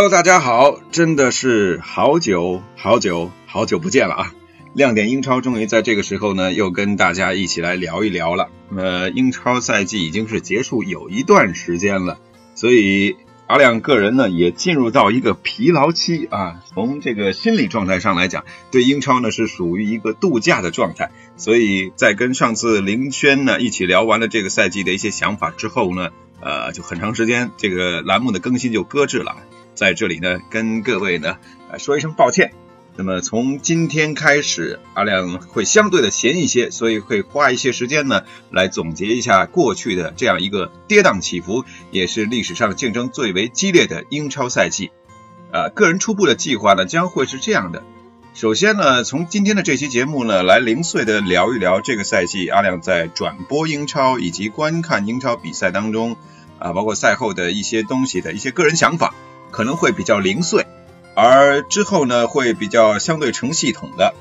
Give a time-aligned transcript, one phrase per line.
[0.00, 4.32] Hello，大家好，真的是好久好久好久不见了啊！
[4.72, 8.48] 亮点英超终于在这个时候呢，又跟大家一起来聊一聊了。
[8.76, 12.20] 呃，英超赛季已经是结束有一段时间了，
[12.54, 13.16] 所以
[13.48, 16.62] 阿亮个人呢也进入到一个疲劳期啊。
[16.72, 21.10] 从这个心理状态上来讲，对英超呢是属于一个度假的状态。
[21.36, 29.34] 所以在跟上次林轩呢一起聊完了这个赛季的一些想法之后呢，呃，就很长时间这个栏目的更新就搁置了。
[29.78, 31.36] 在这里呢，跟各位呢，
[31.78, 32.52] 说一声抱歉。
[32.96, 44.90] 那么从今天开始，阿亮会相对的闲一些，所以会花一些时间呢，来总结一下过去的这样一个跌宕起伏，也是历史上竞争最为激烈的英超赛季。
[45.52, 47.84] 啊，个人初步的计划呢，将会是这样的。
[48.34, 56.16] 首先呢，从今天的这期节目呢，来零碎的聊一聊这个赛季阿亮在转播英超以及观看英超比赛当中，
[56.58, 59.14] 啊，包括赛后的一些东西的一些个人想法。
[59.50, 60.66] 可能会比较零碎，
[61.14, 64.14] 而之后呢会比较相对成系统的。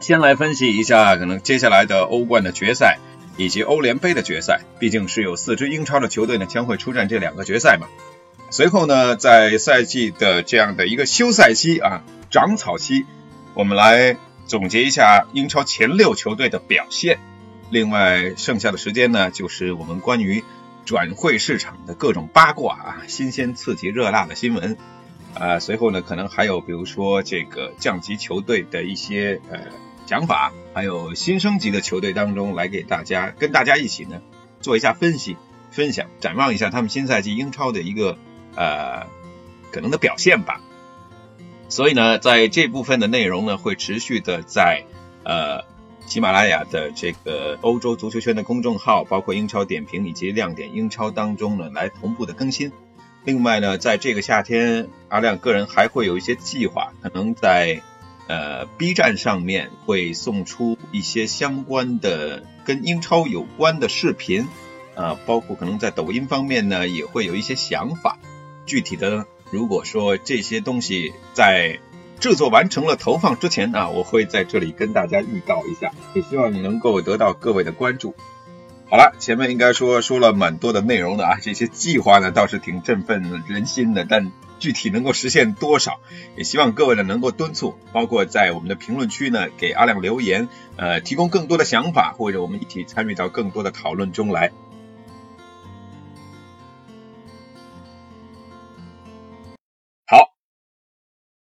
[0.00, 2.98] 先来分析一下可能接下来的欧冠的决赛
[3.36, 7.86] 以及欧联杯的决赛，毕竟是有四支英超的球队呢将会出战这两个决赛嘛。
[8.50, 13.04] 随后呢，在赛季的这样的一个休赛期啊，长草期，
[13.54, 17.18] 我们来总结一下英超前六球队的表现。
[17.70, 20.44] 另外剩下的时间呢，就是我们关于。
[20.84, 24.76] 转会市场的各种八卦啊，新鲜刺激热辣的新闻
[25.34, 29.60] 啊，随后呢，可能还有比如说这个降级球队的一些呃
[30.06, 34.20] 讲法，还有新升级的球队当中来给大家跟大家一起呢
[34.60, 35.36] 做一下分析、
[35.70, 38.18] 分享、展望一下他们新赛季英超的一个
[38.54, 39.06] 呃
[39.70, 40.60] 可能的表现吧。
[41.68, 44.84] 所以呢，在这部分的内容呢，会持续的在
[45.24, 45.73] 呃。
[46.06, 52.72] 喜马拉雅的这个欧洲足球圈的公众号，包括英超点评以及亮点英超当中呢，来同步的更新。
[53.24, 57.80] 另外呢，在这个夏天，阿亮个人还会有一些计划，可能在
[58.28, 64.46] 呃 B 站上面会送出一些相关的跟英超有关的视频
[64.94, 68.18] 啊，包括可能在抖音方面呢，也会有一些想法。
[68.66, 71.80] 具体的，如果说这些东西在
[72.20, 78.14] 制作完成了投放之前啊，我会在这里跟大家预告一下，也希望你能够得到各位的关注。
[78.88, 86.00] 好了，前面应该说说了蛮多的内容的啊，这些计划呢倒是挺振奋人心的，但具体能够实现多少，
[86.36, 94.52] 也希望各位呢能够敦促，包括在我们的评论区呢给阿亮留言，呃，提供更多的想法，或者我们一起参与到更多的讨论中来。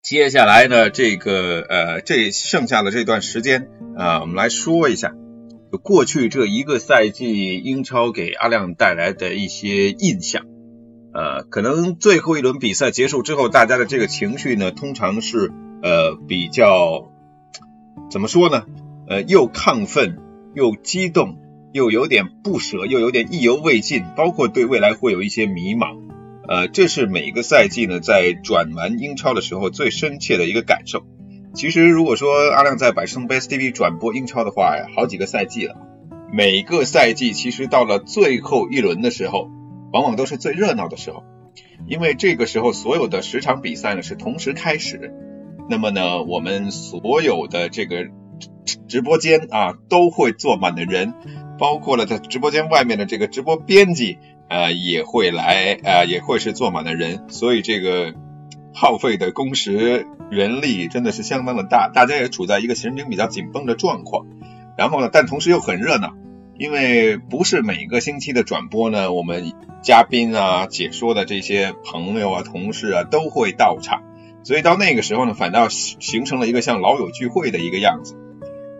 [0.09, 5.13] 接下来呢，这个呃，这剩下的这段时间啊，我们来说一下，
[5.71, 10.47] 就过去这一个赛季英超给阿亮带来的一些印象。
[11.13, 15.51] 呃，可能最后一轮比赛结束之后，大家的这个情绪呢，通常是
[15.83, 17.11] 呃比较
[18.09, 18.65] 怎么说呢？
[19.07, 20.17] 呃，又亢奋，
[20.55, 21.37] 又激动，
[21.71, 25.99] 又有点不舍，又有点意犹未尽，包括对未来会有一些迷茫。
[26.49, 31.05] 呃，这是每一个赛季呢，在转完英超的时候最深切的一个感受。
[31.53, 35.75] 其实，如果说阿亮在百胜 Base TV 转播英超的话，好几个赛季了。
[36.33, 39.47] 每个赛季其实到了最后一轮的时候，
[39.93, 41.23] 往往都是最热闹的时候，
[41.87, 45.13] 因为这个时候所有的十场比赛呢是同时开始。
[45.69, 48.07] 那么呢，我们所有的这个
[48.87, 51.13] 直播间啊都会坐满的人，
[51.59, 54.17] 包括了在直播间外面的这个直播编辑。
[54.49, 58.15] 呃，也会来，呃，也会是坐满的人，所以这个
[58.73, 64.25] 耗费的工时、人力真的是相当的大，大家也处在一个神经比较紧绷的状况。
[64.75, 66.15] 然后呢，但同时又很热闹，
[66.57, 74.01] 因为不是每个星期的转播呢，我们嘉宾啊、解说的这些朋友啊、同事啊都会到场，
[74.43, 78.15] 所以到那个时候呢，反倒形成了一个像老友聚会的一个样子。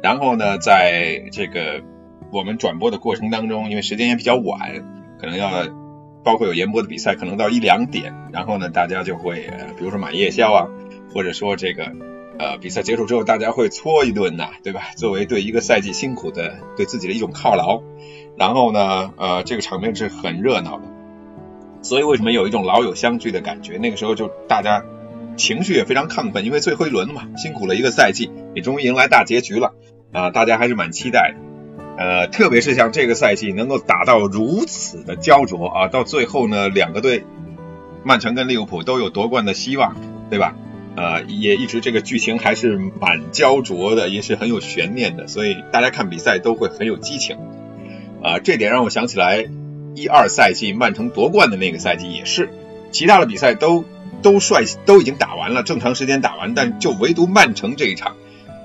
[0.02, 1.84] 然后呢，在这个
[2.32, 4.96] 我们转播的过程当中，因为时间也比较晚。
[5.20, 5.68] 可能要
[6.24, 10.68] 包括有延播的比赛，可能到一两点，然后呢，大家就会，比如说买夜宵啊，
[11.14, 11.92] 或者说这个，
[12.38, 14.82] 呃，比赛结束之后，大家会搓一顿呐，对吧？
[14.98, 17.82] 作为对一个赛季辛苦的对自己的一种犒劳，
[18.38, 20.84] 然后呢，呃，这个场面是很热闹的，
[21.82, 23.78] 所以为什么有一种老友相聚的感觉？
[23.78, 24.84] 那个时候就大家
[25.38, 29.74] 情绪也非常亢奋，因为最后一轮嘛，辛苦了一个赛季，也终于迎来大结局了
[30.12, 31.49] 啊，大家还是蛮期待的。
[32.00, 37.26] 呃，特别是像这个赛季能够打到如此的焦灼啊，到最后呢，两个队，
[38.06, 39.98] 曼城跟利物浦都有夺冠的希望，
[40.30, 40.56] 对吧？
[40.96, 47.38] 呃，也一直这个剧情还是蛮焦灼的，也是很有悬念的，所以大家看比赛都会很有激情。
[48.24, 49.46] 啊，这点让我想起来
[49.94, 52.50] 一二赛季曼城夺冠的那个赛季也是，
[52.92, 53.84] 其他的比赛都
[54.22, 58.16] 都率都已经打完了，正常时间打完，但就唯独曼城这一场，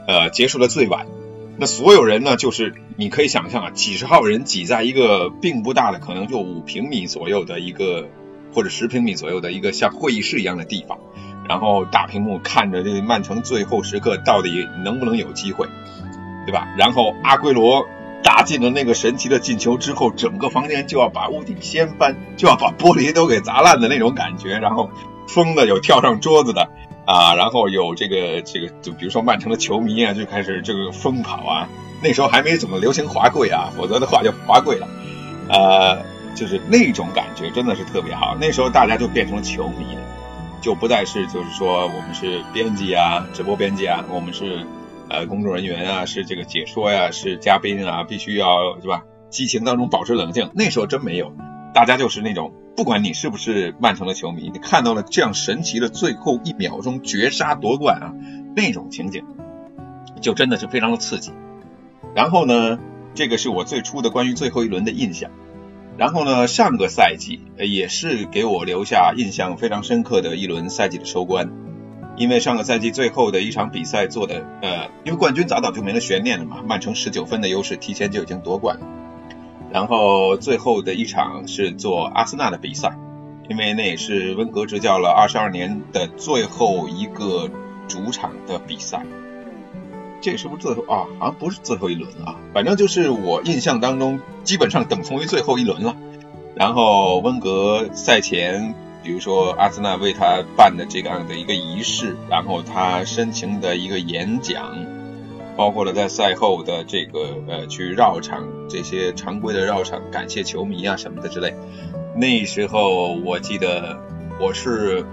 [0.07, 1.07] 呃，结束的最晚。
[1.57, 8.09] 那所有人呢，就是你可以想象啊，几十号人挤在一个并不大的，可能就五平米左右的一个，
[8.53, 10.99] 或者十平米左右的一个像会议室一样的地方，
[11.49, 15.69] 然后大屏幕看着这曼城最后时刻到底能不能有机会，
[16.45, 16.67] 对吧？
[16.77, 17.87] 然后阿圭罗
[18.23, 24.91] 打进了那个神奇的进球之后，整个房间就要把屋顶掀翻，就要把玻璃都给砸烂的那种感觉，然后
[25.29, 26.69] 疯的有跳上桌子的。
[27.07, 31.69] 啊，然后有这个这个，就比如说曼城的球迷啊，就开始这个疯跑啊。
[32.03, 34.89] 那时候还没怎么流行滑跪啊，否则的话就滑跪了。
[35.49, 36.03] 呃，
[36.35, 38.37] 就是那种感觉真的是特别好。
[38.41, 39.97] 那时候大家就变成了球迷，
[40.61, 44.67] 就不再是就是说我们是编辑啊，直播编辑啊，我们是
[45.09, 49.03] 呃工作人员啊，是这个解说呀，是嘉宾啊，必须要是吧？
[49.31, 50.51] 激情当中保持冷静。
[50.55, 51.33] 那时候真没有，
[51.75, 52.55] 大家就是那种。
[52.77, 58.15] 不管你是不是曼城的球迷，你看到了这样神奇的最后一秒钟绝杀夺冠啊，
[58.57, 59.25] 那种情景
[60.21, 61.31] 就真的是非常的刺激。
[62.17, 62.81] 然后呢，
[63.15, 65.31] 这个是我最初的关于最后一轮的印象。
[65.97, 71.53] 然后呢，上个赛季也是给我留下印象非常深刻的一轮赛季的收官，
[72.17, 78.87] 因为上个赛季最后的一场比赛做的，呃，因为冠军早早就没了悬念了嘛，曼城十九分的优势提前就已经夺冠了。
[79.75, 82.97] 然后最后的一场是做阿森纳的比赛，
[83.49, 87.51] 因为那也是温格执教了二十二年的最后一个
[87.89, 89.05] 主场的比赛。
[90.21, 91.09] 这是不是最后啊？
[91.19, 95.97] 好像不是最后一轮啊，反正就是我印象当中基本上等同于最后一轮了。
[96.55, 104.94] 然后温格赛前，比如说阿森纳为他办的这样的一个仪式，然后他深情的一个演讲。
[105.57, 111.55] 包括了在赛后的这个呃去绕场这些常规的绕场感谢球迷啊什么的之类，
[112.17, 113.99] 那时候我记得
[114.41, 115.05] 我是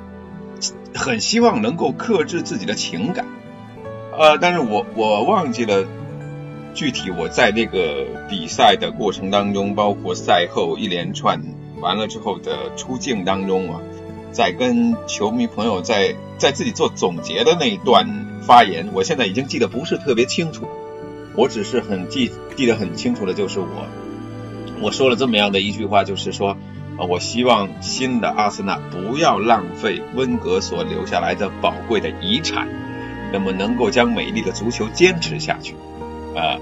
[0.93, 3.25] 很希望能够克制自己的情感，
[4.17, 5.85] 呃，但是我我忘记了
[6.73, 11.41] 具体我在那个比赛的过程当中，包括赛后一连串
[11.81, 13.81] 完了之后的出镜当中啊，
[14.31, 18.27] 在跟球迷朋友在在自己做总结的那一段。
[18.41, 20.67] 发言，我现在已经记得不是特别清楚，
[21.35, 23.85] 我只是很记记得很清楚的，就是我
[24.81, 26.57] 我说了这么样的一句话，就是说，
[26.97, 32.67] 呃，我希望新的阿森纳不要浪费温格所留下来的宝贵的遗产，
[33.31, 35.75] 那么能够将美丽的足球坚持下去，
[36.33, 36.59] 呃，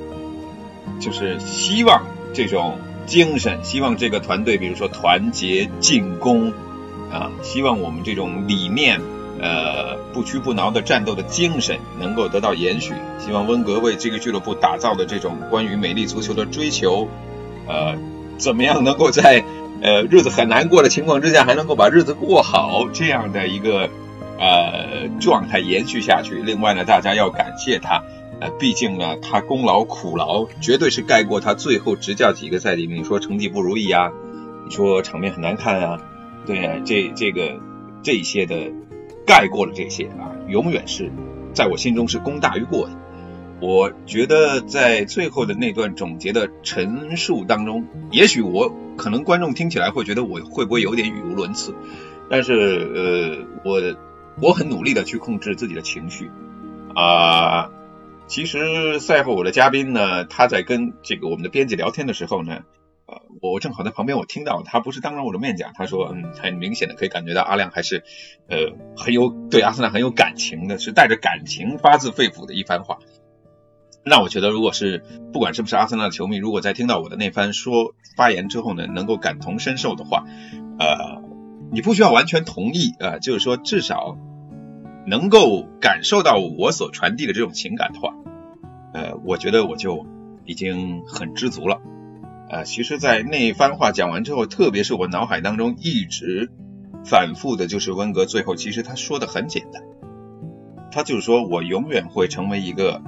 [1.00, 6.52] 就是希望这种精神，希望这个团队，比如说团结进攻，
[7.12, 9.00] 啊，希望我们这种理念。
[9.42, 12.94] 呃，不屈不挠的战斗的精神能够得到延续。
[13.20, 17.08] 希望温格为这个俱乐部打造的这种关于美丽足球的追求，
[17.66, 17.96] 呃，
[18.38, 19.42] 怎么样能够在
[19.82, 23.88] 呃日子很难过的情况之下，还能够把日子过好这样的一个
[24.38, 26.36] 呃状态延续下去。
[26.44, 28.04] 另外呢，大家要感谢他，
[28.42, 32.88] 呃，毕竟呢，他功劳苦劳绝对是盖过他最后执教几个赛季。
[32.88, 34.12] 你说成绩不如意啊，
[34.66, 35.98] 你说场面很难看啊，
[36.50, 37.60] 对啊，这这个
[38.04, 38.72] 这些的。
[39.30, 41.12] 盖过了这些啊，永远是
[41.54, 42.98] 在我心中是功大于过的。
[43.62, 51.76] 我觉得在最后的那段总结的陈述当中，也许我可能观众听起来会觉得我会不会有点语无伦次，
[52.28, 53.80] 但是呃，我
[54.42, 56.32] 我很努力的去控制自己的情绪
[56.96, 57.70] 啊。
[58.26, 62.64] 其实赛后我的嘉宾呢，他在跟这个我们的编辑聊天的时候呢。
[63.42, 68.04] 我正好在旁边，我听到他不是当着我的面讲，他说，嗯，很明显的可以感觉到阿亮还是，
[68.48, 68.58] 呃，
[68.98, 73.00] 很有对阿森纳很有感情的，是带着感情发自肺腑的一番话。
[74.04, 75.04] 那我觉得，如果是
[75.34, 80.26] 不管是不是阿森纳的球迷，如果在听到我的那番说发言之后呢，能够感同身受的话，
[80.80, 81.22] 呃，
[81.72, 84.18] 你不需要完全同意啊，就是说至少
[85.06, 88.16] 能够感受到我所传递的这种情感的话，
[88.94, 90.06] 呃，我觉得我就
[90.46, 91.82] 已经很知足了。
[92.50, 96.50] 呃，其实，在那一番话讲完之后，特别是我脑海当中一直
[97.06, 99.84] 反复的，就是温格最后，其实他说的很简单，
[100.92, 103.04] 他就是说我永远会成为一个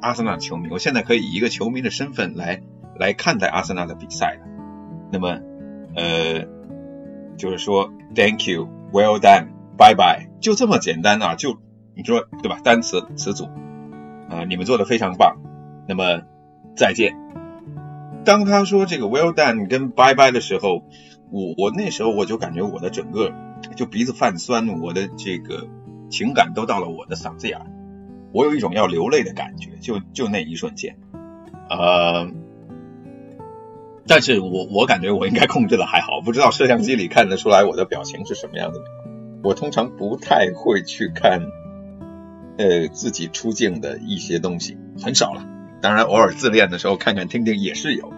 [0.00, 2.62] 阿森纳球迷，我现在可以以一个球迷的身份来
[2.96, 4.46] 来看待阿森纳的比赛了。
[5.10, 5.40] 那么，
[5.96, 6.44] 呃，
[7.36, 11.58] 就是说，Thank you，Well done，Bye bye，就这么简单啊，就
[11.96, 12.60] 你说对吧？
[12.62, 13.46] 单词词组
[14.30, 15.36] 啊，你们做的非常棒。
[15.88, 16.22] 那么，
[16.76, 17.16] 再见。
[18.24, 20.82] 当他说这个 well done 跟 bye bye 的时候，
[21.30, 23.32] 我我那时候我就感觉我的整个
[23.76, 25.68] 就鼻子泛酸，我的这个
[26.10, 27.66] 情感都到了我的嗓子眼儿，
[28.32, 30.96] 我有一种要流泪的感觉，就就那一瞬间，
[31.68, 32.30] 呃，
[34.06, 38.80] 但是我我感觉我应该控制的还好，不知道摄像机里看得出来我的表情是什么样的。
[39.42, 41.42] 我通常不太会去看，
[42.56, 45.46] 呃，自己出镜的一些东西，很少了。
[45.84, 48.10] 当然，偶尔自恋的时候看看听听也是有。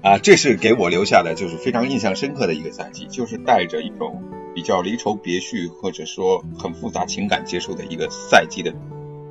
[0.00, 4.22] 啊，这是给我留下的就是非常印象深刻的一个赛季，就是带着一种
[4.54, 8.72] 比较离愁别绪或者说很复杂情感结束的一个赛季的，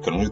[0.03, 0.31] 可能是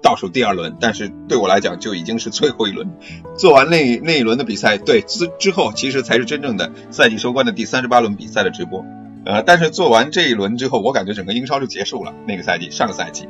[0.00, 2.88] 倒数第二轮，但是对我来讲就已经是最后一轮。
[3.36, 8.84] 做完那那一轮的比赛，对之之后其实才是真正的赛季收官的第三十八轮比赛的直播。
[9.24, 12.14] 呃，但是做完这一轮之后，我感觉整个英超就结束了。
[12.28, 13.28] 那个赛季，上个赛季，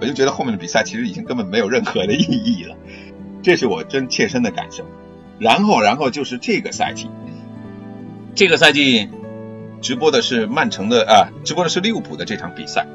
[0.00, 2.76] 我就觉得后面的比赛其实已经根本没有任何的意义了，
[3.42, 4.84] 这是我真切身的感受。
[5.38, 7.08] 然后，然后就是这个赛季，
[8.34, 9.08] 这个赛季
[9.80, 12.86] 直播的是曼城的啊，直播的是利物浦的这场比赛。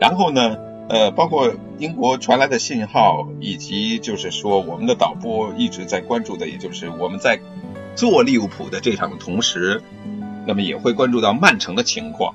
[0.00, 0.56] 然后呢，
[0.88, 7.38] 呃，包括英国传来的信号，以及就是说我们的导播一直在关注的，也就是我们在
[7.94, 9.82] 做利物浦的这场的同时，
[10.46, 12.34] 那么也会关注到曼城的情况。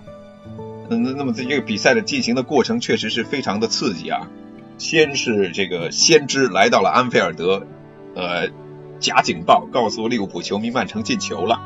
[0.89, 4.29] 那那么在这个比赛的进行的过程确实是非常的刺激啊。
[4.77, 7.65] 先是这个先知来到了安菲尔德，
[8.15, 8.49] 呃。
[8.97, 11.59] 假警报告诉利物浦球迷，曼城进球了，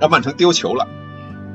[0.00, 0.86] 让曼城丢球了，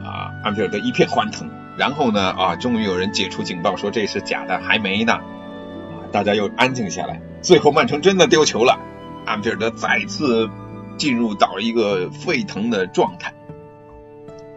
[0.03, 1.49] 啊，安菲尔德一片欢腾。
[1.77, 7.21] 然后呢，啊，终于有人解除警报，说这是假的，还没呢，啊，大家又安静下来。
[7.41, 8.77] 最后曼城真的丢球了，
[9.25, 10.49] 安菲尔德再次
[10.97, 13.33] 进入到一个沸腾的状态。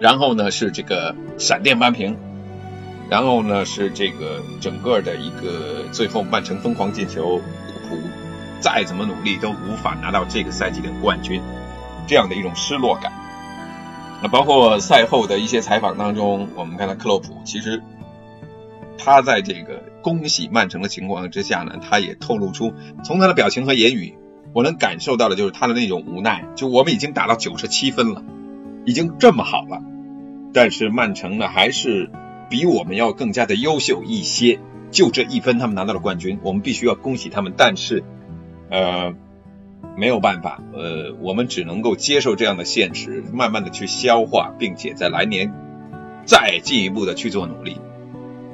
[0.00, 2.18] 然后呢，是这个闪电扳平，
[3.10, 7.98] 然后呢，是这个整个的一个最后曼城疯狂进球，利物浦。
[8.60, 11.42] 再怎么努力都无法拿到这个赛季的冠军，
[12.06, 13.12] 这样的一种失落感。
[14.22, 17.82] 那包括赛后的一些采访当中，我们看到克洛普，其实
[18.96, 22.72] 他在这个恭喜曼城的情况之下呢，他也透露出
[23.04, 24.14] 从他的表情和言语，
[24.54, 26.46] 我能感受到的就是他的那种无奈。
[26.56, 28.22] 就我们已经打到九十七分了，
[28.86, 29.82] 已经这么好了，
[30.54, 32.10] 但是曼城呢还是
[32.54, 34.60] 比我们要更加的优秀一些。
[34.92, 37.52] 就这一分，他们拿到了冠军，我们必须要恭喜他们。
[37.56, 38.04] 但是。
[38.70, 39.12] 呃，
[39.96, 45.52] 没有办法，呃，我们只能够接受这样的现实，慢慢的去消化，并且在来年
[46.24, 47.76] 再进一步的去做努力。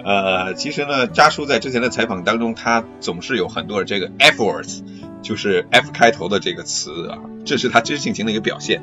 [0.02, 4.82] 呃，其实呢，扎叔在之前的采访当中，他总是有很多的这个 efforts，
[5.22, 8.82] 就是 F 开头的这个词啊，这是他真性情的一个表现。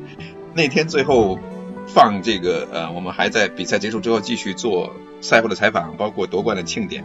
[0.56, 1.38] 那天最后
[1.88, 7.04] 放这个，呃，我们还在比赛结束之后继续做赛后的采访，包括夺冠的庆典。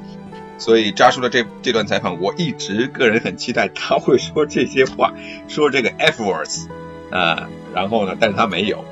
[0.59, 5.15] 所以扎叔的这这段采访，我一直个人很期待他会说这些话，
[5.49, 6.67] 说这个 F words
[7.11, 8.85] 啊，然后呢，但是他没有，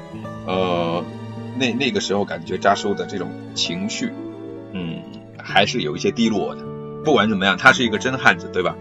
[0.46, 1.04] 呃，
[1.58, 4.12] 那那个时候感觉扎叔的这种情绪，
[4.72, 5.02] 嗯，
[5.38, 6.62] 还是有一些低落的。
[7.04, 8.76] 不管怎么样，他是一个真汉子，对吧？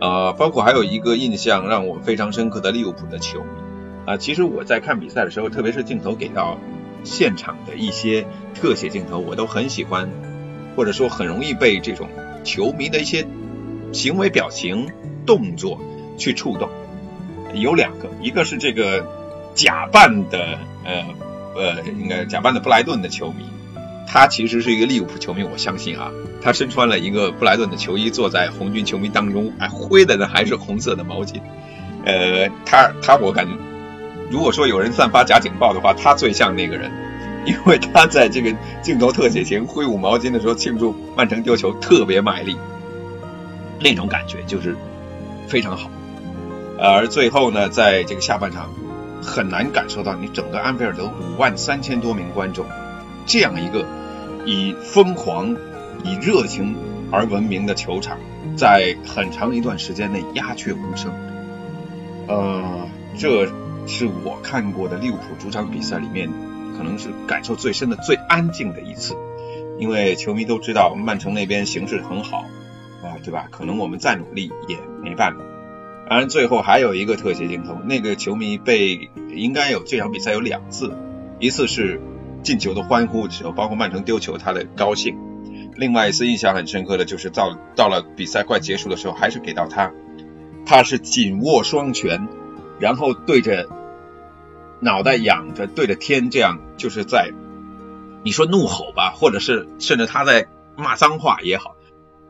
[0.00, 3.46] 呃，包括还有一个印象让我非常深刻的利物浦的球迷
[4.06, 6.58] 啊，其实我在看比赛的时候，特别是镜头给到
[7.04, 10.08] 现场的一些特写镜头，我都很喜欢。
[10.76, 12.08] 或者说很容易被这种
[12.42, 13.24] 球迷的一些
[13.92, 14.88] 行为、表情、
[15.24, 15.80] 动作
[16.18, 16.68] 去触动。
[17.54, 19.06] 有两个，一个是这个
[19.54, 21.04] 假扮的呃
[21.54, 23.44] 呃，应该假扮的布莱顿的球迷，
[24.08, 26.10] 他其实是一个利物浦球迷，我相信啊，
[26.42, 31.40] 他身穿了一个布莱顿的球衣，坐在红军球迷当中，哎，挥的呢还是红色的毛巾。
[32.04, 33.52] 呃，他他我感觉，
[34.30, 36.90] 如果说有人散发假警报的话，他最像那个人。
[37.44, 42.56] 因为他在这个镜头特写前挥舞毛巾的时候庆祝曼城丢球特别卖力，
[43.80, 44.74] 那种感觉就是
[45.46, 45.90] 非常好。
[46.78, 48.70] 而最后呢，在这个下半场
[49.20, 52.64] 很难感受到你整个安菲尔德五万三千多名观众
[53.26, 53.84] 这样一个
[54.46, 55.54] 以疯狂、
[56.02, 56.74] 以热情
[57.10, 58.16] 而闻名的球场，
[58.56, 61.12] 在很长一段时间内鸦雀无声。
[62.26, 62.88] 呃，
[63.18, 63.46] 这
[63.86, 66.30] 是我看过的利物浦主场比赛里面。
[66.76, 69.14] 可能是感受最深的、最安静的一次，
[69.78, 72.46] 因为球迷都知道曼城那边形势很好
[73.00, 73.46] 啊，对吧？
[73.52, 75.40] 可能我们再努力也没办法。
[76.10, 80.92] 当然，最后还有一个特写镜头，那个球迷被应该有这场比赛有两次，
[81.38, 82.00] 一次是
[82.42, 85.14] 进球的欢呼的时候，包括曼城丢球他的高兴；
[85.76, 89.92] 另外一次印象很深刻的就是到到了比赛快结束的时候，还是给到他，
[90.66, 92.26] 他是紧握双拳，
[92.80, 93.68] 然后对着。
[94.80, 97.32] 脑袋仰着对着天，这样就是在
[98.24, 101.76] 你说怒吼吧，或者是甚至他在骂脏话也好，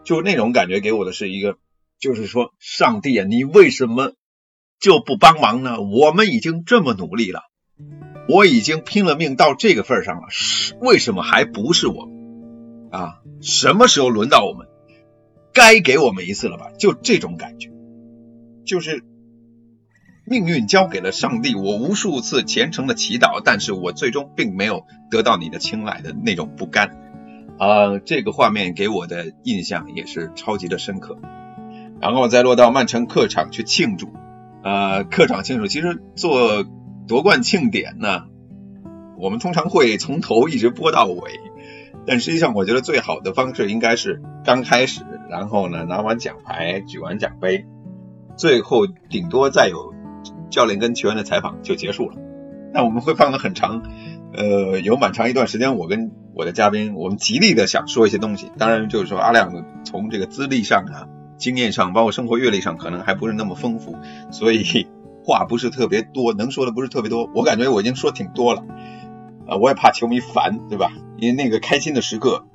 [0.04, 1.56] 就那种感觉给我的是一个，
[1.98, 4.12] 就是说上帝啊，你为什么
[4.80, 5.80] 就不帮忙呢？
[5.80, 7.42] 我们已经这么努力了，
[8.28, 10.28] 我已经拼了命到这个份上了，
[10.80, 12.08] 为什么还不是我
[12.90, 13.20] 啊？
[13.40, 14.68] 什么时候轮到我们？
[15.52, 16.72] 该给我们一次了吧？
[16.78, 17.70] 就这种感觉，
[18.66, 19.04] 就是
[20.26, 26.90] 命运交给了上帝，我无数次虔诚的祈祷，但是我最终并没有得到你的青睐的那种不甘。
[27.58, 31.18] 啊，这个画面给我的印象也是超级的深刻。
[32.00, 34.12] 然后再落到曼城客场去庆祝，
[34.62, 36.64] 呃，客场庆祝，其实做
[37.06, 38.24] 夺冠庆典呢，
[39.16, 41.40] 我们通常会从头一直播到尾，
[42.06, 47.64] 但实际上我觉得最好的方式应该是刚开始，然后呢拿完奖牌，举完奖杯，
[48.36, 49.93] 最后顶多再有
[50.54, 52.16] 教练跟球员的采访就结束了。
[52.72, 53.82] 那我们会放的很长，
[54.32, 58.52] 呃，有蛮长一段时间，我跟我的嘉宾，我们极力的想说一些东西。
[58.56, 59.50] 当然就是说阿亮
[59.84, 61.08] 从这个资历上啊。
[61.36, 63.96] 经验上，包括生活阅历上，可能还不是那么丰富，
[64.30, 64.86] 所以
[65.24, 67.28] 话不是特别多，能说的不是特别多。
[67.34, 68.62] 我感觉我已经说挺多了，
[69.48, 70.92] 啊，我也怕球迷烦，对吧？
[71.18, 72.46] 因为那个开心的时刻，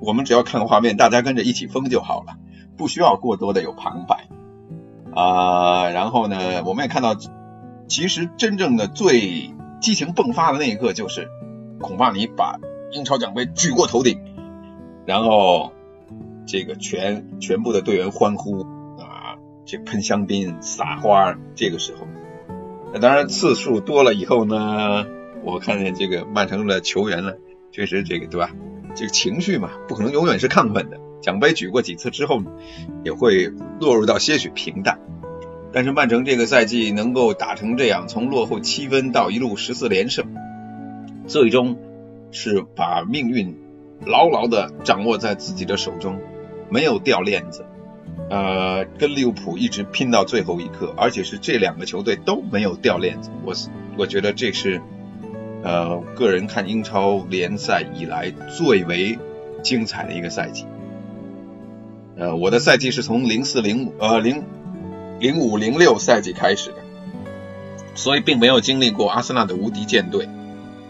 [0.00, 2.38] 我们只要看个画面，大家跟着一起疯就好了，
[2.78, 4.26] 不需要过多的有旁白
[5.14, 5.90] 啊。
[5.90, 7.16] 然后呢，我们也看到，
[7.88, 11.28] 其实真正的最激情迸发的那一刻，就是
[11.80, 12.58] 孔帕尼把
[12.92, 14.20] 英超奖杯举过头顶，
[15.06, 15.72] 然后。
[16.46, 18.60] 这个全全部的队员欢呼
[18.98, 22.06] 啊，这喷香槟、撒花，这个时候，
[22.92, 25.06] 那当然次数多了以后呢，
[25.42, 27.32] 我看见这个曼城的球员呢，
[27.72, 28.50] 确实这个对吧？
[28.94, 31.00] 这个情绪嘛，不可能永远是亢奋的。
[31.24, 32.50] 奖杯举过几次之后呢，
[33.02, 33.50] 也会
[33.80, 34.98] 落入到些许平淡。
[35.72, 40.26] 但是曼城这个赛季能够打成这样，从落后七分到一路十四连胜，
[41.26, 41.78] 最终
[42.30, 43.56] 是把命运
[44.04, 46.20] 牢牢的掌握在自己的手中。
[46.70, 47.64] 没有掉链子，
[48.30, 53.30] 呃，跟利物浦一直拼到最后一刻，而且是这两个球队都没有掉链子。
[53.44, 53.54] 我
[53.96, 54.82] 我觉得这是
[55.62, 59.18] 呃个人看英超联赛以来最为
[59.62, 60.66] 精彩的一个赛季。
[62.16, 64.44] 呃，我的赛季是从零四零五呃零
[65.20, 66.76] 零五零六赛季开始的，
[67.94, 70.28] 所以并没有经历过阿森纳的无敌舰队，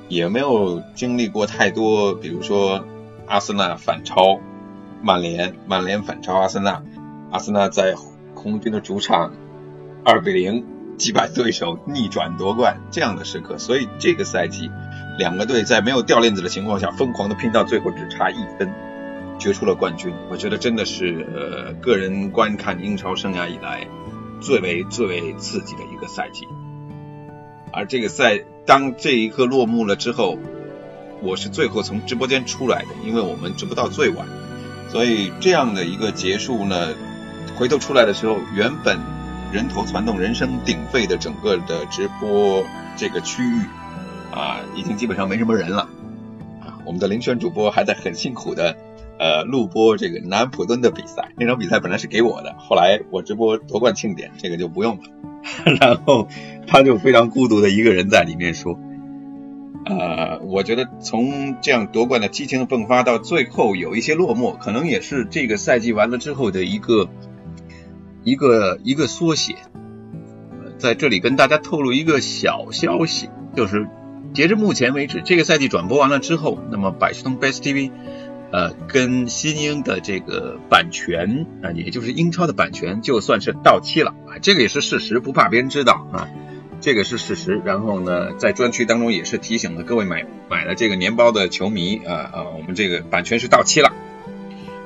[0.09, 2.85] 也没有经历过太多，比如说
[3.27, 4.41] 阿森纳反超。
[5.07, 6.83] 曼联，曼联反超阿森纳，
[7.31, 7.95] 阿森纳在
[8.35, 9.35] 红军的主场
[10.03, 10.65] 二比零
[10.97, 13.59] 击败对手，逆转夺冠这样的时刻。
[13.59, 14.71] 所以这个赛季，
[15.19, 18.73] 两个队在没有掉链子的情况下，疯狂的拼到最后，只差一分，
[19.45, 20.11] 决出了冠军。
[20.31, 23.87] 我觉得真的是呃，个人观看英超生涯以来
[24.41, 26.49] 最为最为刺激的一个赛季。
[27.71, 30.39] 而这个赛，当这一刻落幕了之后，
[31.21, 34.27] 我是最后从直播间出来的，因为我们直播到最晚。
[34.89, 36.95] 所以这样的一个结束呢，
[37.55, 38.99] 回头出来的时候，原本
[39.53, 42.65] 人头攒动、人声鼎沸的整个的直播
[42.97, 43.61] 这个区域
[44.33, 45.83] 啊，已经基本上没什么人了
[46.63, 46.81] 啊。
[46.87, 48.75] 我们的林轩主播还在很辛苦的
[49.19, 55.03] 呃录播这个南普敦的比赛，那场比赛本来是给我的，后来我直播夺冠庆典，这个就不用了。
[55.81, 56.29] 然后
[56.67, 58.79] 他就非常孤独的一个人在里面说。
[59.87, 67.11] 呃，我觉得从这样夺冠的激情迸发到最后有一些落寞，可能也是这个赛季完了之后的一个
[68.23, 69.57] 一个一个缩写。
[70.79, 73.87] 在这里跟大家透露一个小消息，就是
[74.33, 77.91] 截至目前为止，这个赛季转播完了之后，那么百事通 Best TV
[78.55, 86.29] 呃跟新英的这个版权啊，也就是英超的版权，就算是到期了啊，这个也是事实，不怕别人知道啊。
[86.81, 93.93] 这个是事实，然后呢，在专区当中也是提醒了各位买买了这个年包的球迷啊啊，我们这个版权是到期了。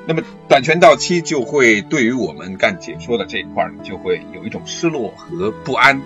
[0.07, 6.01] 那么版权到期就会对于我们干解说的这一块就会有一种失落和不安，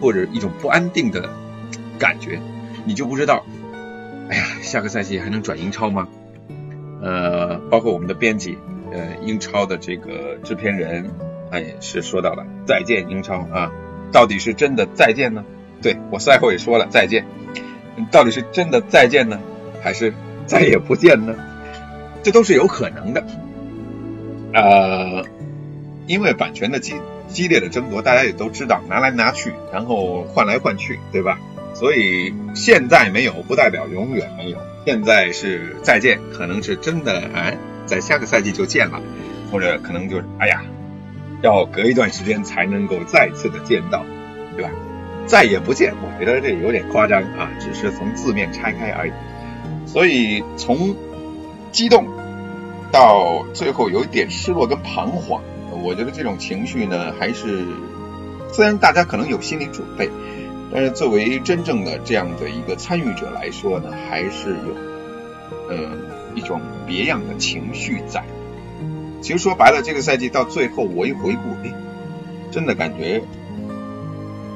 [0.00, 1.28] 或者一种不安定的
[1.98, 2.40] 感觉，
[2.86, 3.44] 你就不知道，
[4.30, 6.08] 哎呀，下个赛季还能转英超吗？
[7.02, 8.58] 呃，包括我们的编辑，
[8.92, 11.10] 呃，英超的这个制片人，
[11.50, 13.72] 他也是说到了再见英超啊。
[14.12, 15.44] 到底是真的再见呢？
[15.82, 17.26] 对我赛后也说了再见，
[18.10, 19.40] 到底是真的再见呢，
[19.82, 20.14] 还是
[20.46, 21.34] 再也不见呢？
[22.22, 23.24] 这都是有可能的。
[24.54, 25.24] 呃，
[26.06, 26.94] 因为版权的激
[27.28, 31.38] 激烈的争夺，大家也都知道，拿来拿去，然后换来换去，对吧？
[31.74, 39.00] 所以现在没有不代表永远没有，现在是再见，可能是真的哎，在下个赛季就见了，
[39.50, 40.62] 或者可能就是哎呀。
[41.42, 44.02] 要隔一段时间才能够再次的见到，
[44.56, 44.70] 对吧？
[45.26, 49.12] 再也不见，我觉得这有点夸张啊，只是从字面拆开而已。
[49.84, 50.96] 所以从
[51.70, 52.06] 激动
[52.90, 57.66] 到最后有一点失落跟彷徨，我觉得这种情绪呢，还是
[58.50, 60.08] 虽然大家可能有心理准备，
[60.72, 64.74] 但是作为真正的这样的一个参与者来说呢，还是有
[65.68, 65.90] 呃
[66.34, 68.24] 一种别样的情绪在。
[69.22, 71.72] 其实说白了，这个赛季到最后，我一回顾，哎，
[72.50, 73.22] 真的感觉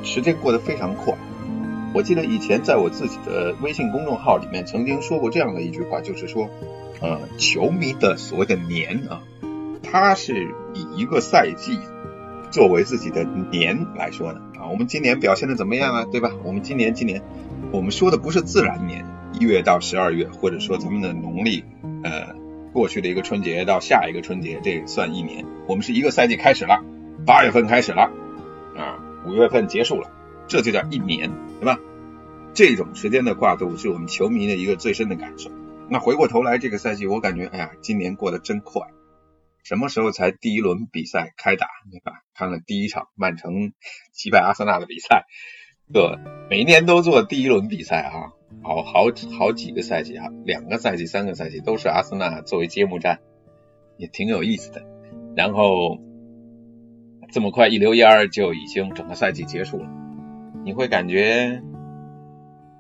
[0.02, 1.14] 时间过得非常快。
[1.94, 6.50] 我记得以前在我自己的微信公众号里面曾经说过这样的一句话，就是说，
[7.00, 9.22] 呃，球迷的所谓的年啊，
[9.82, 11.78] 他是以一个赛季
[12.50, 14.42] 作为自己的年来说的。
[14.70, 16.04] 我们今年表现的怎么样啊？
[16.04, 16.32] 对吧？
[16.44, 17.22] 我们今年今年
[17.72, 21.64] 我们说的不是自然年，一月到十二月，或者说咱们的农历
[22.04, 22.34] 呃
[22.72, 25.44] 过去的一个春节到下一个春节，这算一年。
[25.66, 26.84] 我们是一个赛季开始了，
[27.26, 28.10] 八月份开始了
[28.76, 30.10] 啊，五月份结束了。
[30.46, 31.78] 这就叫一年，对吧？
[32.54, 35.50] 这种时间的跨度是我们球迷的一个最深的感受。
[35.88, 38.82] 那回过头来，这个赛季我感觉，哎呀，今年过得真快。
[39.62, 42.22] 什么时候才第一轮比赛开打，对吧？
[42.34, 43.72] 看了第一场曼城
[44.12, 45.26] 击败阿森纳的比赛，
[45.92, 46.18] 对，
[46.48, 49.04] 每一年都做第一轮比赛啊，好好
[49.38, 53.20] 好几个赛季啊，两个赛季、三个赛季都是阿森纳作为揭幕战，
[53.96, 54.82] 也挺有意思的。
[55.36, 55.98] 然后
[57.30, 59.88] 这么快一溜烟儿就已经整个赛季结束了。
[60.64, 61.62] 你会感觉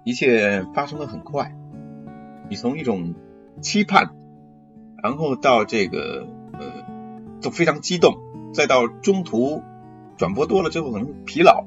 [0.04, 1.54] 一切发生的很快，
[2.48, 3.14] 你从一种
[3.60, 4.14] 期盼，
[5.02, 6.28] 然后到这个
[7.40, 8.14] 都非常激动，
[8.52, 9.62] 再到中途
[10.16, 11.64] 转播多了之后可能疲劳，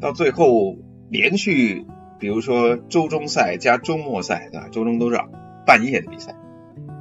[0.00, 0.76] 到最后
[1.08, 1.86] 连续
[2.18, 4.68] 比如说周中赛加周末赛对吧？
[4.70, 5.20] 周中都是
[5.66, 6.34] 半夜的比赛，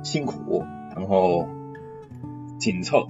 [0.04, 0.64] 辛苦，
[0.96, 1.48] 然后
[2.60, 3.10] 紧凑，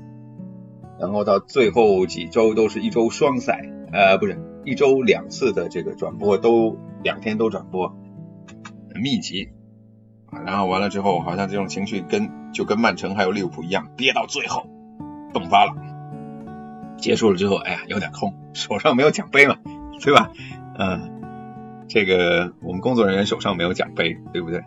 [1.00, 4.40] 然后到最后几周都是一周双赛，呃不是。
[4.64, 7.96] 一周两次的这个转播都两天都转播，
[8.94, 9.50] 很密集，
[10.46, 14.68] 然后完了之后，好像这种情绪跟就跟曼城还有利物浦一样，憋到最后
[15.34, 15.74] 迸发了。
[16.98, 19.58] 结束了之后，哎呀，有点空，手上没有奖杯嘛，
[20.02, 20.32] 对吧？
[20.78, 21.12] 嗯，
[21.88, 24.64] 这个我们工作人员手上没有奖杯，对不对？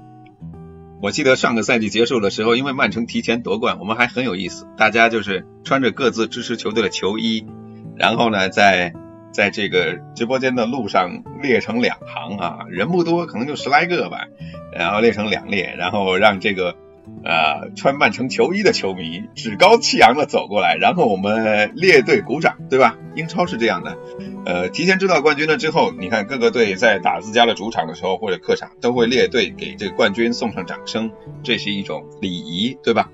[1.00, 7.46] 我记得上个赛季结束的时候，因为曼城提前夺冠，我们还很有意思，大家就是穿着各自支持球队的球衣，
[7.94, 8.94] 然后呢，在
[9.34, 14.28] 在这个直播间的路上列成两行啊，人不多，可能就十来个吧，
[14.72, 16.76] 然后列成两列，然后让这个
[17.24, 22.96] 呃穿曼城球衣的球迷趾高气扬的走过来，然后我们列队鼓掌，对吧？
[23.16, 23.98] 英超是这样的，
[24.46, 31.10] 呃，提前知道冠军了之后，你看各个队在打自家的主场的时候或者客场，都会列队给这个冠军送上掌声，
[31.42, 33.10] 这是一种礼仪，对吧？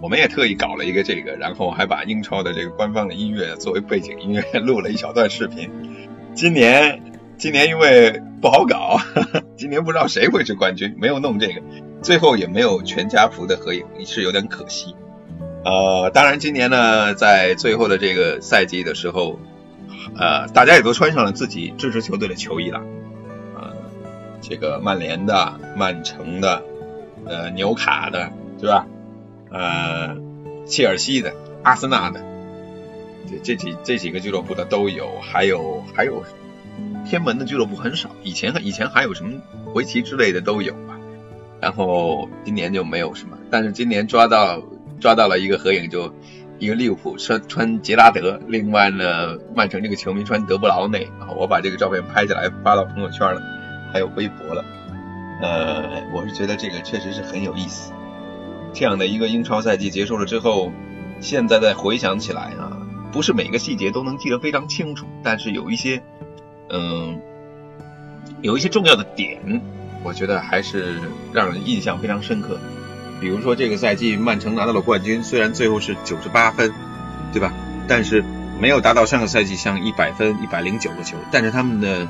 [0.00, 5.70] 我们也特意搞了一个这个，然后还把英超的这个官方的音乐作为背景音乐录了一小段视频。
[6.34, 7.02] 今年，
[7.36, 8.98] 今年因为不好搞，
[9.56, 11.60] 今年不知道谁会是冠军，没有弄这个，
[12.02, 14.94] 最后也没有全家福的合影，是有点可惜。
[15.64, 19.38] 呃，当然今年呢，在最后的这个赛季的时候，
[20.16, 22.80] 呃，大家也都穿上了自己支持球队的球衣了，
[23.54, 23.76] 呃，
[24.40, 26.62] 这个曼联的、曼城的、
[27.26, 28.86] 呃，纽卡的，对吧？
[29.50, 30.16] 呃，
[30.66, 32.20] 切尔西的、阿森纳的，
[33.28, 36.22] 这这几这几个俱乐部的都有，还有还有
[37.04, 39.40] 天门的俱乐部很少，以前以前还有什么
[39.74, 40.98] 围棋之类的都有吧，
[41.60, 44.62] 然后今年就没有什么，但是今年抓到
[45.00, 46.14] 抓到了一个合影，就
[46.60, 53.42] 一个利物浦穿穿杰拉德，另外呢曼城这个球迷穿德布劳内，我把这个照片拍下来发到朋友圈了，
[53.92, 54.64] 还有微博了，
[55.42, 57.92] 呃，我是觉得这个确实是很有意思。
[58.72, 60.72] 这样的一个英超赛季结束了之后，
[61.20, 62.78] 现在再回想起来啊，
[63.12, 66.02] 不是每个细节都能记得非常清楚，但是有一些，
[66.68, 67.20] 嗯，
[68.42, 69.60] 有一些重要的点，
[70.02, 71.00] 我觉得还是
[71.32, 72.58] 让人印象非常深刻。
[73.20, 76.72] 比如说这个赛季曼城拿到了冠军，虽然最后是九十八分，
[77.32, 77.52] 对吧？
[77.86, 78.24] 但是
[78.58, 82.06] 没有达到上个赛季像一百分、一百零九个球，但是他们的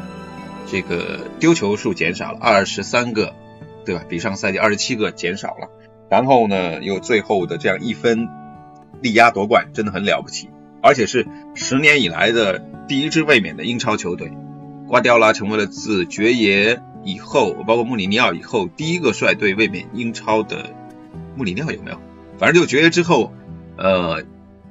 [0.69, 3.35] 这个丢球数减少了二十三个，
[3.85, 4.05] 对吧？
[4.09, 5.69] 比上赛季二十七个减少了。
[6.11, 8.29] 然后呢，又最后的这样一分
[9.01, 10.51] 力压夺冠，真的很了不起，
[10.83, 14.33] 而且是十年以来的第一支卫冕的英超球队。
[14.89, 20.71] 瓜迪奥拉成为了自爵爷以后，包括穆里尼奥以后第一个率队卫冕英超的。
[21.37, 21.99] 穆里尼奥有没有？
[22.39, 23.33] 反正就爵爷之后，
[23.79, 24.25] 呃，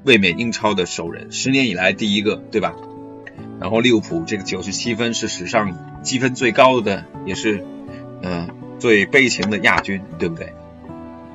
[0.04, 2.76] 卫冕英超的首人，十年以来第一个，对吧？
[3.62, 7.66] 然后利物浦这个九十七分是史上积分最高的，也是
[8.22, 10.54] 嗯最悲情的亚军，对不对？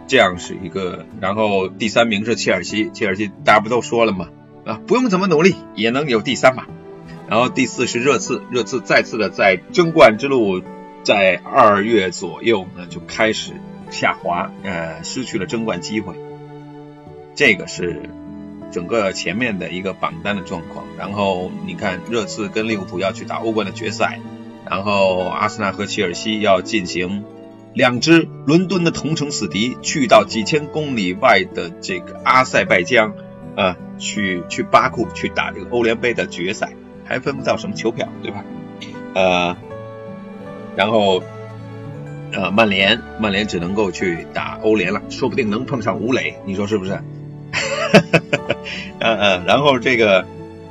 [0.06, 4.28] 这样是一个，然后第三名是切尔西，切尔西大家不都说了吗？
[4.66, 6.64] 啊，不用怎么努力也能有第三嘛。
[7.28, 10.60] 然后第四是热刺，热刺再次的在争冠之路，
[11.02, 13.52] 在二月左右呢就开始
[13.90, 16.14] 下滑，呃，失去了争冠机会。
[17.34, 18.02] 这个是
[18.70, 20.84] 整个前面的一个榜单的状况。
[20.98, 24.20] 然后你看，热刺跟利物浦要去打欧冠的决赛，
[24.68, 27.24] 然后阿森纳和切尔西要进行。
[27.74, 33.14] 两支伦敦的同城死敌去到几千公里外的这个阿塞拜疆，
[33.56, 36.72] 啊，去去巴库去打这个欧联杯的决赛，
[37.04, 38.44] 还分不到什么球票，对吧？
[39.14, 39.56] 呃，
[40.76, 41.22] 然后
[42.32, 47.00] 呃，曼联曼联只能够去打欧联了，说不定能碰上吴磊，你说是不是？
[49.00, 50.24] 呃呃，然后这个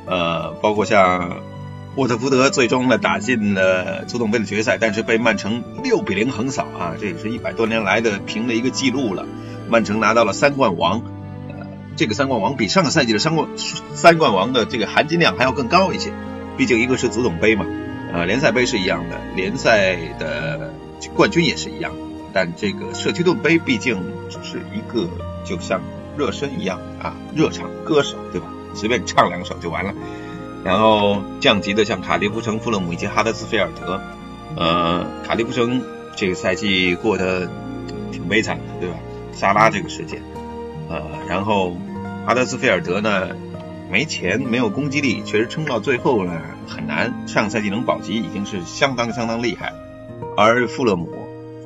[0.05, 1.41] 呃，包括像
[1.95, 9.25] 沃特福德最终呢打进了足总杯的决赛，但是被曼城六比零横扫啊，这也是一百多年来的平的一个记录了。
[9.69, 11.01] 曼城拿到了三冠王，
[11.49, 13.47] 呃，这个三冠王比上个赛季的三冠
[13.93, 16.11] 三冠王的这个含金量还要更高一些，
[16.57, 17.65] 毕竟一个是足总杯嘛，
[18.11, 20.73] 呃，联赛杯是一样的，联赛的
[21.15, 21.91] 冠军也是一样，
[22.33, 23.97] 但这个社区盾杯毕竟
[24.29, 25.07] 只是一个，
[25.45, 25.81] 就像。
[26.15, 28.45] 热身一样啊，热场歌手对吧？
[28.75, 29.91] 随便唱两首就完了。
[30.63, 33.99] 然后降级的像卡迪夫城、富勒姆以及哈德斯菲尔德。
[34.55, 35.81] 呃，卡迪夫城
[36.15, 37.49] 这个赛季过得
[38.11, 38.95] 挺悲惨的，对吧？
[39.31, 40.21] 萨拉这个事件。
[40.89, 41.75] 呃，然后
[42.25, 43.29] 哈德斯菲尔德呢，
[43.91, 46.31] 没钱，没有攻击力，确实撑到最后呢
[46.67, 47.27] 很难。
[47.27, 49.73] 上赛季能保级已经是相当相当厉害。
[50.37, 51.09] 而富勒姆。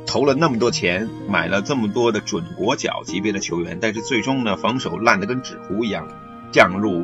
[0.09, 6.07] 投了那么多钱，买了这么多的准国脚级别的球员，但是最终呢，防守烂得跟纸糊一样，
[6.53, 7.03] 降入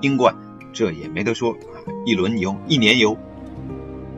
[0.00, 0.34] 英冠，
[0.78, 3.18] 这也没得说啊，一轮游，一年游。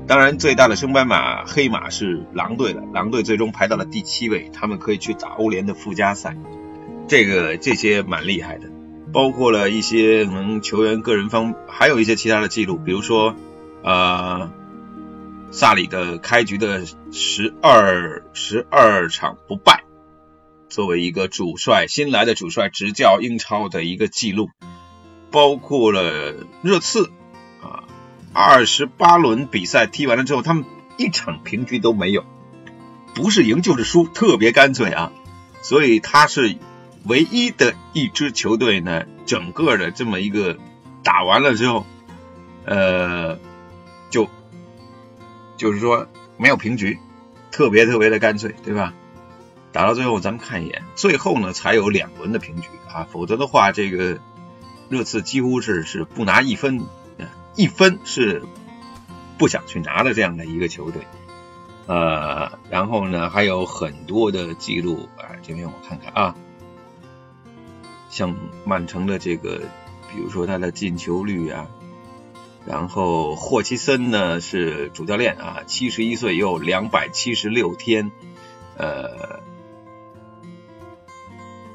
[0.06, 6.36] 当然，最大的升班马黑马是狼队了，狼队最终排到了第七位，他们可以去打欧联的附加赛，
[7.08, 8.68] 这个这些蛮厉害的，
[9.10, 13.34] 包括了一些可能球员个人方，还有一些其他的记录，比如说，
[13.82, 14.50] 呃。
[15.52, 19.82] 萨里的开局的十二十二场不败，
[20.68, 24.50] 作为一个主帅新来的主帅执教英超的一个记录，
[25.30, 27.10] 包括了热刺
[27.62, 27.84] 啊，
[28.32, 30.64] 二十八轮比赛踢完了之后，他们
[30.96, 32.24] 一场平局都没有，
[33.14, 35.12] 不是赢就是输，特别干脆啊，
[35.62, 36.56] 所以他是
[37.04, 40.58] 唯一的一支球队呢，整个的这么一个
[41.02, 41.86] 打完了之后，
[42.64, 43.38] 呃，
[44.10, 44.28] 就。
[45.56, 46.98] 就是说没有平局，
[47.50, 48.94] 特别特别的干脆，对吧？
[49.72, 54.18] 打到最后，咱们看一眼，最后呢才有两轮的平局啊，否则的话，这个
[54.90, 56.84] 热刺几乎是是不拿一分，
[57.54, 58.42] 一分是
[59.38, 61.06] 不想去拿的这样的一个球队。
[61.86, 66.34] 呃，然后呢还有很多的记录啊，这边我看看啊，
[68.10, 69.62] 像曼城的这个，
[70.12, 71.68] 比如说他的进球率啊。
[72.66, 78.12] 然后霍奇森呢是主教练啊，七十一岁又两百七十六天，
[78.76, 79.40] 呃，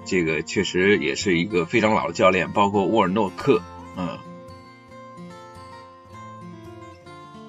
[0.06, 3.62] 这个确实也是一个非常老的教练，包括沃尔诺克，
[3.98, 4.18] 嗯，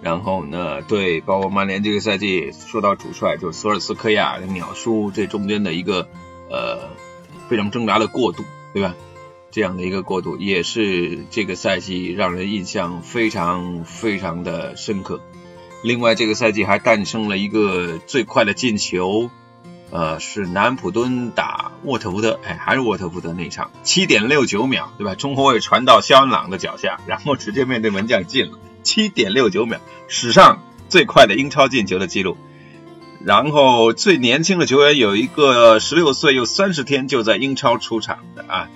[0.03, 6.09] 然后呢，对，包括曼联这个赛季说到主帅，就是索尔斯克亚鸟叔这中间的一个
[6.51, 6.89] 呃
[7.49, 8.43] 非常挣扎的过渡，
[8.73, 8.95] 对吧？
[9.53, 15.23] 这样的一个过渡也是这个赛季让人印象非常非常的深刻。
[15.83, 19.31] 另外，这个赛季还诞生了一个最快的进球，
[19.91, 25.15] 呃，是南普敦打沃特福德，哎，还是沃特福德那场，七点六九秒，对吧？
[25.15, 32.37] 中后卫传到肖恩朗的脚下， 然后直接面对门将进了，七点六九秒，史上最快的英超进球的记录。
[33.25, 38.69] 然后最年轻的球员有一个十六岁又三十天就在英超出场的啊。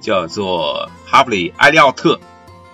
[0.00, 2.20] 叫做哈布里埃利奥特，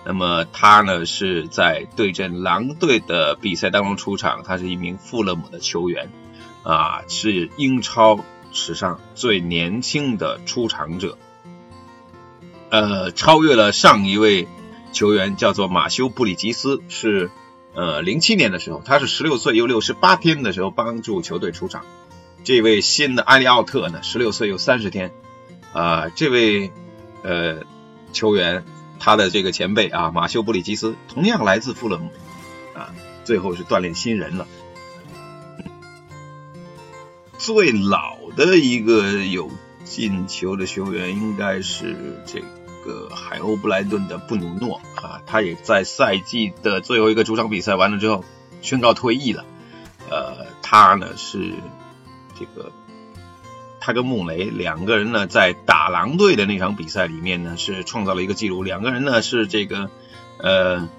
[0.05, 6.11] 那么他呢是在对阵狼队的比赛当中出场，他是一名富勒姆的球员，
[6.65, 11.17] 啊，是英超史上最年轻的出场者，
[12.69, 14.49] 呃，超越了上一位
[14.91, 17.31] 球员叫做马修布里吉斯，是
[17.73, 21.85] 呃零七年的时候，他是十六岁又六十八天的时候帮助球队出场，
[22.43, 25.13] 这位新的埃利奥特呢，十六岁又三十天，
[25.71, 26.71] 啊，这位。
[27.27, 27.63] 呃，
[28.13, 28.63] 球员
[28.99, 32.11] 他的这个前辈啊，马修布里吉斯同样来自富勒姆
[32.75, 34.45] 啊，最后是锻炼新人了。
[37.45, 39.51] 最老的一个有
[39.83, 42.39] 进球的球员应该是这
[42.83, 48.25] 个海鸥布莱顿的布鲁诺啊，他也在赛季的最后一个主场比赛完了之后
[48.63, 49.45] 宣告退役了。
[50.09, 51.53] 呃，他呢是
[52.39, 52.71] 这个。
[53.79, 58.63] 他跟穆雷两个人呢，在打狼队的那场比赛里面呢，是创造了一个记录。
[58.63, 59.91] 两个人呢是这个
[60.39, 60.89] 呃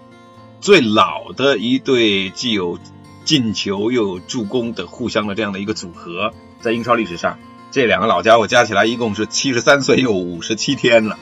[0.60, 2.78] 最老的一对既有
[3.26, 7.38] 进球又有助攻的互相的这样的一个组合，在英超历史上，
[7.70, 11.18] 这两个老家伙加起来一共是七十三岁又五十七天了。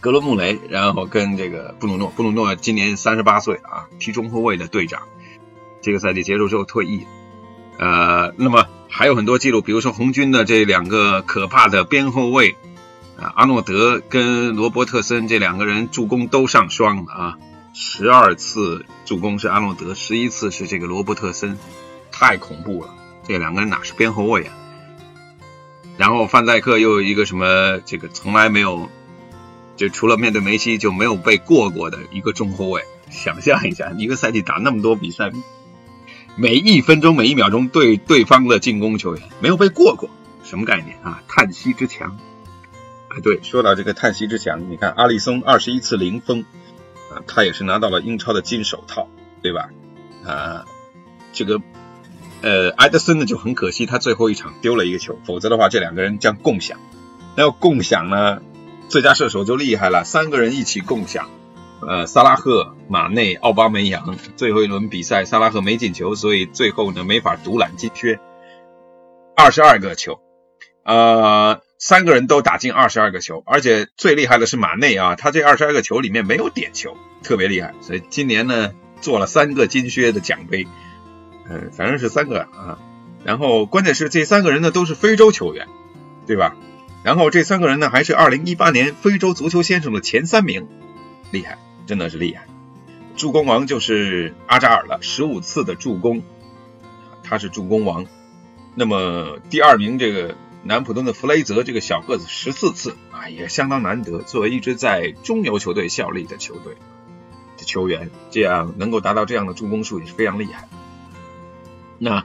[0.00, 5.02] 格罗穆雷，然后跟这个布鲁诺，布鲁诺今年三十八岁啊，踢中后卫的队长，
[5.80, 7.06] 这个赛季结束之后退役。
[7.78, 8.66] 呃，那么。
[8.94, 12.56] 还有很多记录，比如说红军的这两个可怕的边后卫
[13.16, 17.38] 啊，阿诺德跟罗伯特森这两个人助攻都上双啊，
[17.74, 21.58] 十二次助攻是阿诺德，十一次是这个罗伯特森，
[22.10, 22.94] 太恐怖了。
[23.26, 24.52] 这两个人哪是边后卫啊？
[25.96, 28.90] 然后范戴克又有一个什么，这个从来没有，
[29.76, 32.82] 就除了面对梅西就没有被过过的一个中后卫。
[33.10, 35.30] 想象一下，一个赛季打那么多比赛，
[36.36, 40.10] 每一分钟每一秒钟对对方的进攻球员没有被过过，
[40.44, 41.22] 什么概念啊？
[41.28, 42.18] 叹息之墙。
[43.08, 46.44] 哎，对，说到这个叹息之墙，你看阿里松二十一次零封
[47.26, 49.08] 他也是拿到了英超的金手套，
[49.42, 49.70] 对吧？
[50.24, 50.64] 啊，
[51.32, 51.60] 这个。
[52.44, 56.80] 呃，埃德森呢就很可惜，他最后一场丢了一个球，否则的话，这两个人将共享。
[57.36, 58.42] 那要共享呢，
[58.88, 61.30] 最佳射手就厉害了，三个人一起共享。
[61.86, 68.18] 呃，萨拉赫、马内、奥巴梅扬，最后一轮比赛，萨拉赫没进球，所以最后呢没法独揽金靴。
[69.36, 70.18] 二十二个球，
[70.84, 80.68] 呃，三个人都打进二十二个球，而且最厉害的是马内啊，他这二十二个球里面没有点球，特别厉害，所以今年呢做了三个金靴的奖杯。
[81.50, 82.78] 嗯，反正是三个啊，
[83.24, 85.66] 然后关键是这三个人呢都是非洲球员，
[86.24, 86.54] 对吧？
[87.02, 90.68] 然后这三个人呢还是二零一八年非洲足球先生的前三名，
[91.32, 92.46] 厉害，真的是厉害。
[93.16, 96.22] 助攻王就是阿扎尔了，十五次的助攻，
[97.24, 98.06] 他是助攻王。
[98.76, 104.20] 那么第二名这个南普敦的弗雷泽，这个小个子十四次啊，也相当难得。
[104.20, 106.76] 作为一支在中游球队效力的球队
[107.58, 110.68] 的球员，这样能够达到这样的助攻数也是非常厉害。
[111.98, 112.24] 那，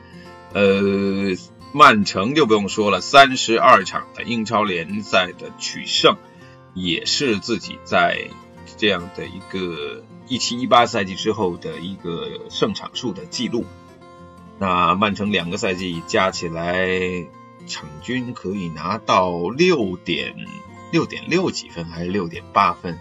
[0.53, 1.35] 呃，
[1.73, 6.17] 曼城就不用说了，三十二场的英超联赛的取胜，
[6.73, 8.29] 也是自己在
[8.77, 13.65] 这样的一个一七一八赛季之后的一个胜场数的记录。
[14.59, 16.87] 那曼城两个赛季加起来，
[17.67, 20.35] 场均可以拿到六点
[20.91, 22.97] 六点六几分，还是六点八分？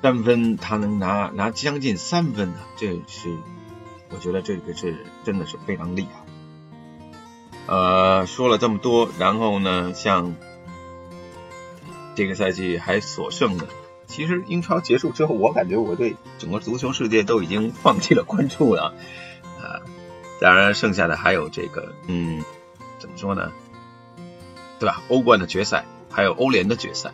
[0.00, 3.36] 三分他能拿拿将近三分呢，这是。
[4.10, 6.24] 我觉得这个是真的是非常厉害。
[7.66, 10.34] 呃，说了这么多，然后呢，像
[12.14, 13.68] 这个赛季还所剩的，
[14.06, 18.94] 其实英超结束之后，我感觉我对整个足球世界都已经放弃了关注了。
[19.60, 19.84] 啊，
[20.40, 22.42] 当然剩下的还有这个，嗯，
[22.98, 23.52] 怎么说呢？
[24.78, 25.02] 对吧？
[25.08, 27.12] 欧冠的决赛，还有欧联的决赛。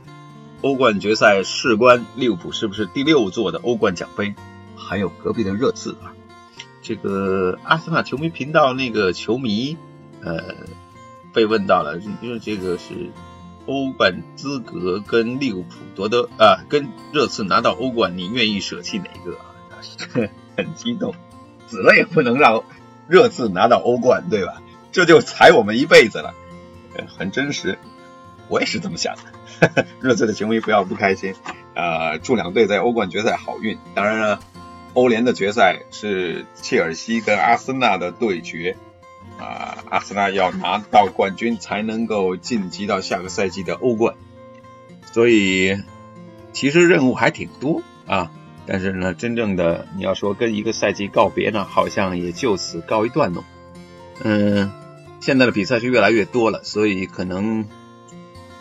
[0.60, 4.34] 欧冠决赛事关利物浦是不是第六座的欧冠奖杯？
[4.76, 6.12] 还有隔壁的热刺啊。
[6.82, 9.76] 这个阿森纳球迷频道那个球迷，
[10.22, 10.54] 呃，
[11.32, 13.10] 被问到了，因为这个是
[13.66, 19.54] 欧冠资格跟利物浦夺得啊，跟热刺拿到欧冠，你愿意舍弃哪一个啊？
[20.56, 21.14] 很激动，
[21.66, 22.62] 死了也不能让
[23.08, 24.62] 热刺拿到欧冠，对吧？
[24.94, 26.34] 这就踩我们一辈子了，
[27.06, 27.78] 很真实，
[28.48, 29.84] 我也是这么想的。
[30.00, 31.34] 热刺的球迷不要不开心
[31.74, 32.16] 啊！
[32.16, 33.76] 祝两队在欧冠决赛好运。
[33.94, 34.40] 当然了。
[34.94, 38.76] 欧联的决赛是切尔西跟阿森纳的对决，
[39.40, 44.14] 啊，阿森纳要拿到冠军才能够晋级到下个赛季的欧冠，
[45.10, 45.82] 所以
[46.52, 48.30] 其实任务还挺多啊。
[48.66, 53.44] 但是呢，真正的你要说跟一个赛季告别呢，好像也就此告一段落。
[54.22, 54.70] 嗯，
[55.24, 57.66] 现在的比赛是越来越多了，所以可能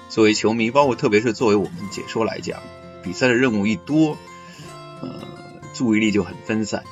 [0.07, 2.61] 作为球迷，包括特别是作为我们解说来讲，
[3.03, 4.17] 比赛的任务一多，
[5.01, 5.33] 呃。
[5.73, 6.83] 注意力就很分散，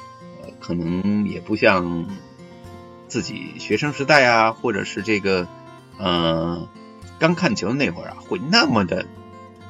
[0.42, 2.08] 呃，可能也不像
[3.08, 5.48] 自己学生时代啊，或者是这个，
[6.00, 6.68] 呃，
[7.20, 9.06] 刚看球那会儿啊，会那么的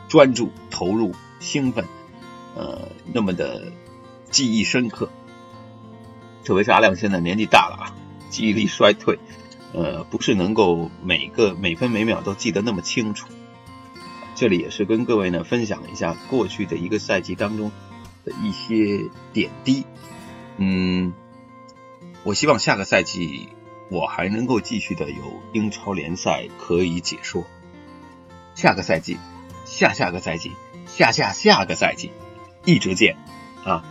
[0.07, 1.83] 专注、投入、兴奋，
[2.55, 3.73] 呃，那么的
[4.29, 5.09] 记忆深刻。
[6.45, 7.93] 特别是阿亮现在年纪大了啊，
[8.29, 9.19] 记忆力衰退，
[9.73, 13.27] 呃，不是能够每个每分每秒都记得那么清楚。
[14.35, 17.71] 这里也是跟各位呢分享一下过去的一个赛季当中。
[18.23, 19.83] 的一些点滴，
[20.57, 21.11] 嗯，
[22.23, 23.49] 我希望下个赛季
[23.89, 27.47] 我还能够继续的有英超联赛可以解说。
[28.53, 29.17] 下个赛季，
[29.65, 30.51] 下下个赛季，
[30.85, 32.11] 下下下个赛季，
[32.63, 33.17] 一直见
[33.65, 33.83] 啊！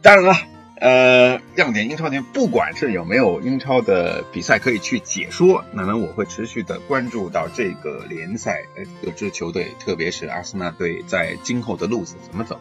[0.00, 0.34] 当然了，
[0.82, 8.64] 呃，亮点英超年，不管是有没有英超的比赛可以去解说，那么我会持续的关注到这个联赛
[9.00, 12.58] 各支球队，特别是阿森纳队在今后的路子怎么走。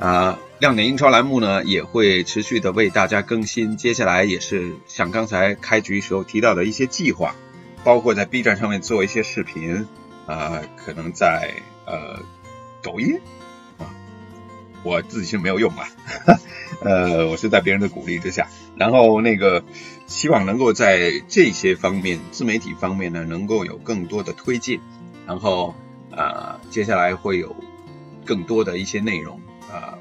[0.00, 3.76] 啊，亮点英超栏目呢也会持续的为大家更新。
[3.76, 7.36] 接下来也是像刚才开局时候提到的一些计划，
[7.84, 9.86] 包括在 B 站上面做一些视频，
[10.24, 11.52] 啊，可能在
[11.84, 12.18] 呃
[12.80, 13.20] 抖音，
[14.82, 15.86] 我自己是没有用啊，
[16.82, 19.64] 呃，我是在别人的鼓励之下，然后那个
[20.06, 24.80] 希望能够在这些方面自媒体方面呢能够有更多的推进，
[25.26, 25.74] 然后
[26.10, 27.54] 啊，接下来会有
[28.24, 29.40] 更多的一些内容。
[29.70, 29.98] 啊，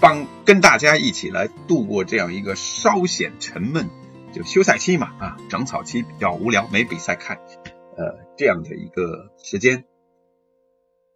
[0.00, 3.88] 帮跟大家一起来度过这样一个稍显沉闷，
[4.32, 7.38] 就休赛期嘛啊，长草期比较无聊，没比赛看，
[7.96, 9.84] 呃，这样的一个时间。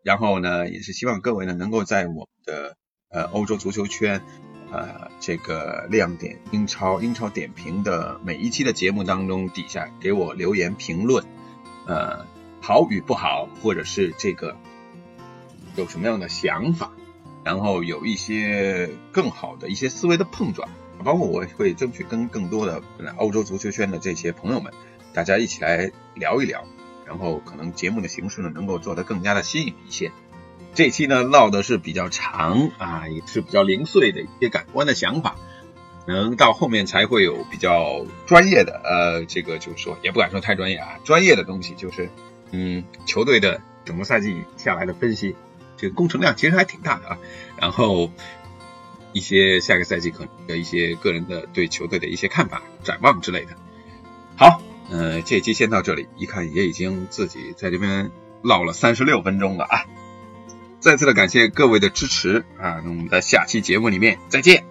[0.05, 2.77] 然后呢，也是希望各位呢能够在我们的
[3.11, 4.23] 呃欧洲足球圈，
[4.71, 11.25] 呃这个亮点英超英超点评的每一期的节目当中底下给我留言评论，
[11.87, 12.25] 呃
[12.61, 14.57] 好与不好，或者是这个
[15.75, 16.93] 有什么样的想法，
[17.43, 20.69] 然后有一些更好的一些思维的碰撞，
[21.05, 22.81] 包括我会争取跟更多的
[23.17, 24.73] 欧洲足球圈的这些朋友们，
[25.13, 26.65] 大家一起来聊一聊。
[27.05, 30.13] 然后可能节目的形式呢，能够做得更加的新颖一些。
[30.75, 35.37] 这期呢唠的是比较长啊，也是比较零碎的一些感官的想法，
[36.07, 42.09] 能到后面才会有比较专业的，呃，这个就是说也不敢说太专业啊，专业的东西就是，
[42.51, 45.37] 嗯，球队的整个赛季下来的分析，
[45.77, 47.19] 这个工程量其实还挺大的啊。
[47.59, 48.11] 然后
[49.13, 53.57] 一些下个赛季可能的一些个人的对球队的一些看法、展望之类的。
[54.37, 54.63] 好。
[54.93, 58.11] 呃，这期先到这里，一看也已经自己在这边
[58.43, 59.87] 唠了三十六分钟了啊！
[60.81, 64.70] 再次的感谢各位的支持啊，那我们在下期节目里面再见。